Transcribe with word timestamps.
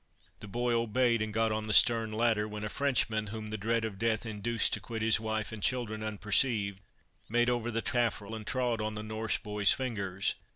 The 0.39 0.47
boy 0.47 0.73
obeyed, 0.75 1.21
and 1.21 1.31
got 1.31 1.51
on 1.51 1.67
the 1.67 1.73
stern 1.73 2.11
ladder, 2.11 2.47
when 2.47 2.63
a 2.63 2.69
Frenchman 2.69 3.27
whom 3.27 3.51
the 3.51 3.55
dread 3.57 3.85
of 3.85 3.99
death 3.99 4.25
induced 4.25 4.73
to 4.73 4.79
quit 4.79 5.03
his 5.03 5.19
wife 5.19 5.51
and 5.51 5.61
children 5.61 6.01
unperceived, 6.01 6.81
made 7.29 7.51
over 7.51 7.69
the 7.69 7.83
taffrail 7.83 8.33
and 8.33 8.47
trod 8.47 8.81
on 8.81 8.95
the 8.95 9.03
Norse 9.03 9.37
boy's 9.37 9.73
fingers. 9.73 10.33